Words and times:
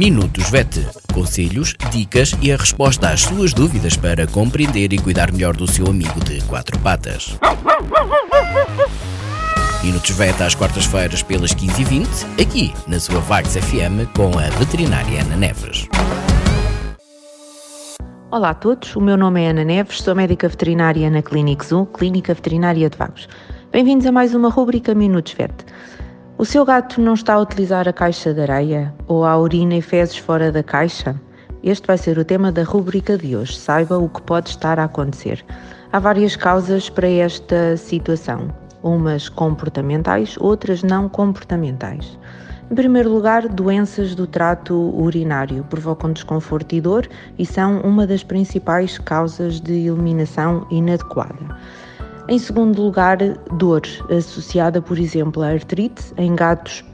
Minutos 0.00 0.48
VET. 0.48 0.80
Conselhos, 1.12 1.74
dicas 1.90 2.34
e 2.40 2.50
a 2.50 2.56
resposta 2.56 3.10
às 3.10 3.20
suas 3.20 3.52
dúvidas 3.52 3.98
para 3.98 4.26
compreender 4.26 4.94
e 4.94 4.98
cuidar 4.98 5.30
melhor 5.30 5.54
do 5.54 5.70
seu 5.70 5.86
amigo 5.88 6.18
de 6.24 6.42
quatro 6.44 6.78
patas. 6.78 7.38
Minutos 9.84 10.10
VET 10.12 10.42
às 10.42 10.54
quartas-feiras 10.54 11.22
pelas 11.22 11.54
15h20, 11.54 12.40
aqui 12.40 12.72
na 12.88 12.98
sua 12.98 13.20
Vagos 13.20 13.54
FM 13.54 14.08
com 14.16 14.38
a 14.38 14.48
veterinária 14.58 15.20
Ana 15.20 15.36
Neves. 15.36 15.86
Olá 18.30 18.50
a 18.50 18.54
todos, 18.54 18.96
o 18.96 19.02
meu 19.02 19.18
nome 19.18 19.42
é 19.42 19.50
Ana 19.50 19.64
Neves, 19.64 20.00
sou 20.00 20.14
médica 20.14 20.48
veterinária 20.48 21.10
na 21.10 21.20
Clínica 21.20 21.66
Zoo, 21.66 21.84
Clínica 21.84 22.32
Veterinária 22.32 22.88
de 22.88 22.96
Vagos. 22.96 23.28
Bem-vindos 23.70 24.06
a 24.06 24.12
mais 24.12 24.34
uma 24.34 24.48
rúbrica 24.48 24.94
Minutos 24.94 25.34
VET. 25.34 25.52
O 26.40 26.44
seu 26.46 26.64
gato 26.64 27.02
não 27.02 27.12
está 27.12 27.34
a 27.34 27.38
utilizar 27.38 27.86
a 27.86 27.92
caixa 27.92 28.32
de 28.32 28.40
areia 28.40 28.94
ou 29.06 29.26
a 29.26 29.36
urina 29.36 29.74
e 29.74 29.82
fezes 29.82 30.16
fora 30.16 30.50
da 30.50 30.62
caixa? 30.62 31.14
Este 31.62 31.86
vai 31.86 31.98
ser 31.98 32.16
o 32.16 32.24
tema 32.24 32.50
da 32.50 32.62
rubrica 32.62 33.18
de 33.18 33.36
hoje. 33.36 33.58
Saiba 33.58 33.98
o 33.98 34.08
que 34.08 34.22
pode 34.22 34.48
estar 34.48 34.78
a 34.78 34.84
acontecer. 34.84 35.44
Há 35.92 35.98
várias 35.98 36.36
causas 36.36 36.88
para 36.88 37.06
esta 37.06 37.76
situação, 37.76 38.48
umas 38.82 39.28
comportamentais, 39.28 40.34
outras 40.40 40.82
não 40.82 41.10
comportamentais. 41.10 42.18
Em 42.70 42.74
primeiro 42.74 43.10
lugar, 43.10 43.46
doenças 43.46 44.14
do 44.14 44.26
trato 44.26 44.74
urinário 44.98 45.62
provocam 45.68 46.10
desconforto 46.10 46.74
e 46.74 46.80
dor 46.80 47.06
e 47.38 47.44
são 47.44 47.82
uma 47.82 48.06
das 48.06 48.24
principais 48.24 48.96
causas 48.96 49.60
de 49.60 49.88
eliminação 49.88 50.66
inadequada. 50.70 51.49
Em 52.28 52.38
segundo 52.38 52.80
lugar, 52.82 53.18
dor 53.56 53.82
associada, 54.16 54.80
por 54.80 54.98
exemplo, 54.98 55.42
à 55.42 55.48
artrite 55.48 56.12
em 56.16 56.34
gatos, 56.34 56.84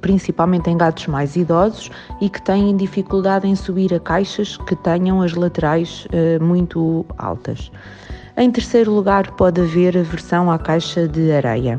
principalmente 0.00 0.68
em 0.68 0.76
gatos 0.76 1.06
mais 1.06 1.36
idosos 1.36 1.90
e 2.20 2.28
que 2.28 2.42
têm 2.42 2.76
dificuldade 2.76 3.46
em 3.46 3.54
subir 3.54 3.94
a 3.94 4.00
caixas 4.00 4.56
que 4.56 4.74
tenham 4.76 5.22
as 5.22 5.34
laterais 5.34 6.06
uh, 6.06 6.42
muito 6.42 7.06
altas. 7.18 7.70
Em 8.36 8.50
terceiro 8.50 8.92
lugar, 8.92 9.30
pode 9.32 9.60
haver 9.60 9.96
aversão 9.96 10.50
à 10.50 10.58
caixa 10.58 11.06
de 11.06 11.30
areia. 11.30 11.78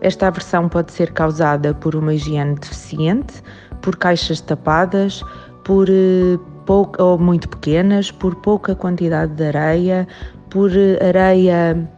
Esta 0.00 0.26
aversão 0.26 0.68
pode 0.68 0.92
ser 0.92 1.12
causada 1.12 1.72
por 1.72 1.94
uma 1.94 2.12
higiene 2.12 2.56
deficiente, 2.56 3.42
por 3.80 3.96
caixas 3.96 4.40
tapadas, 4.40 5.22
por 5.64 5.88
uh, 5.88 6.38
pouca 6.66 7.02
ou 7.02 7.18
muito 7.18 7.48
pequenas, 7.48 8.10
por 8.10 8.34
pouca 8.34 8.74
quantidade 8.74 9.32
de 9.32 9.46
areia, 9.46 10.06
por 10.50 10.70
areia 11.00 11.88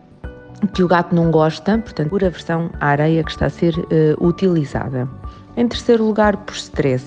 que 0.67 0.83
o 0.83 0.89
gato 0.89 1.15
não 1.15 1.31
gosta, 1.31 1.79
portanto, 1.79 2.11
por 2.11 2.25
aversão 2.25 2.71
à 2.81 2.89
areia 2.89 3.23
que 3.23 3.31
está 3.31 3.47
a 3.47 3.51
ser 3.51 3.77
uh, 3.79 4.27
utilizada. 4.27 5.09
Em 5.57 5.69
terceiro 5.69 6.05
lugar, 6.05 6.37
por 6.39 6.55
stress. 6.55 7.05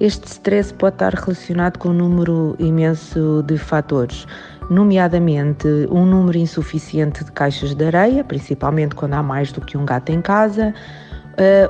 Este 0.00 0.26
stress 0.26 0.72
pode 0.72 0.96
estar 0.96 1.14
relacionado 1.14 1.78
com 1.78 1.90
um 1.90 1.92
número 1.92 2.56
imenso 2.58 3.42
de 3.46 3.56
fatores, 3.56 4.26
nomeadamente 4.68 5.68
um 5.90 6.04
número 6.04 6.38
insuficiente 6.38 7.22
de 7.22 7.30
caixas 7.30 7.74
de 7.74 7.84
areia, 7.84 8.24
principalmente 8.24 8.94
quando 8.94 9.14
há 9.14 9.22
mais 9.22 9.52
do 9.52 9.60
que 9.60 9.76
um 9.76 9.84
gato 9.84 10.10
em 10.10 10.20
casa, 10.20 10.74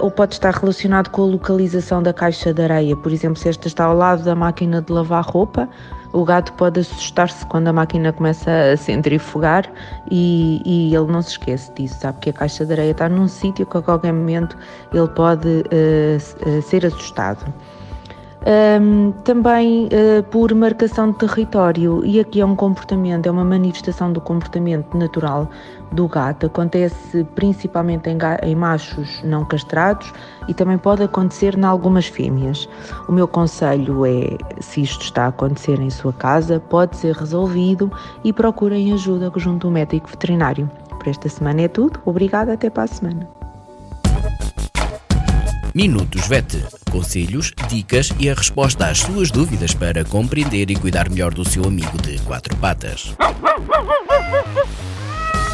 ou 0.00 0.10
pode 0.10 0.34
estar 0.34 0.52
relacionado 0.52 1.10
com 1.10 1.22
a 1.22 1.26
localização 1.26 2.02
da 2.02 2.12
caixa 2.12 2.52
de 2.52 2.62
areia. 2.62 2.96
Por 2.96 3.12
exemplo, 3.12 3.36
se 3.36 3.48
esta 3.48 3.68
está 3.68 3.84
ao 3.84 3.96
lado 3.96 4.22
da 4.24 4.34
máquina 4.34 4.82
de 4.82 4.92
lavar 4.92 5.24
roupa, 5.24 5.68
o 6.12 6.24
gato 6.24 6.52
pode 6.54 6.80
assustar-se 6.80 7.44
quando 7.46 7.68
a 7.68 7.72
máquina 7.72 8.12
começa 8.12 8.50
a 8.72 8.76
centrifugar 8.76 9.70
e, 10.10 10.60
e, 10.64 10.94
ele 10.94 11.10
não 11.10 11.22
se 11.22 11.30
esquece 11.30 11.72
disso, 11.74 11.98
sabe 12.00 12.18
que 12.20 12.30
a 12.30 12.32
caixa 12.32 12.66
de 12.66 12.72
areia 12.72 12.90
está 12.92 13.08
num 13.08 13.26
sítio 13.26 13.64
que 13.64 13.76
a 13.76 13.82
qualquer 13.82 14.12
momento 14.12 14.56
ele 14.92 15.08
pode 15.08 15.48
uh, 15.48 16.62
ser 16.62 16.84
assustado. 16.84 17.52
Um, 18.44 19.12
também 19.22 19.86
uh, 19.86 20.22
por 20.24 20.52
marcação 20.52 21.12
de 21.12 21.18
território, 21.18 22.04
e 22.04 22.18
aqui 22.18 22.40
é 22.40 22.44
um 22.44 22.56
comportamento, 22.56 23.26
é 23.26 23.30
uma 23.30 23.44
manifestação 23.44 24.12
do 24.12 24.20
comportamento 24.20 24.96
natural 24.96 25.48
do 25.92 26.08
gato. 26.08 26.46
Acontece 26.46 27.22
principalmente 27.36 28.10
em, 28.10 28.18
em, 28.42 28.56
machos 28.56 29.22
não 29.22 29.44
castrados 29.44 30.12
e 30.48 30.54
também 30.54 30.76
pode 30.76 31.04
acontecer 31.04 31.56
em 31.56 31.64
algumas 31.64 32.06
fêmeas. 32.06 32.68
O 33.08 33.12
meu 33.12 33.28
conselho 33.28 34.04
é: 34.04 34.36
se 34.60 34.82
isto 34.82 35.02
está 35.02 35.26
a 35.26 35.28
acontecer 35.28 35.78
em 35.78 35.90
sua 35.90 36.12
casa, 36.12 36.58
pode 36.58 36.96
ser 36.96 37.14
resolvido 37.14 37.92
e 38.24 38.32
procurem 38.32 38.92
ajuda 38.92 39.30
junto 39.36 39.68
ao 39.68 39.72
médico 39.72 40.08
veterinário. 40.08 40.68
Por 40.98 41.08
esta 41.08 41.28
semana 41.28 41.62
é 41.62 41.68
tudo. 41.68 42.00
Obrigada, 42.04 42.52
até 42.54 42.68
para 42.68 42.84
a 42.84 42.88
semana. 42.88 43.41
Minutos 45.74 46.28
VET. 46.28 46.66
Conselhos, 46.90 47.50
dicas 47.66 48.12
e 48.18 48.28
a 48.28 48.34
resposta 48.34 48.88
às 48.88 48.98
suas 48.98 49.30
dúvidas 49.30 49.72
para 49.72 50.04
compreender 50.04 50.70
e 50.70 50.76
cuidar 50.76 51.08
melhor 51.08 51.32
do 51.32 51.48
seu 51.48 51.64
amigo 51.64 51.96
de 52.02 52.18
quatro 52.20 52.54
patas. 52.56 53.14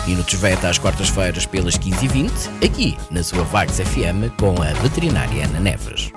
Minutos 0.04 0.34
VET 0.34 0.66
às 0.66 0.76
quartas-feiras 0.76 1.46
pelas 1.46 1.78
15h20, 1.78 2.30
aqui 2.64 2.96
na 3.12 3.22
sua 3.22 3.44
Vagos 3.44 3.78
FM 3.78 4.34
com 4.36 4.60
a 4.60 4.72
veterinária 4.82 5.44
Ana 5.44 5.60
Neves. 5.60 6.10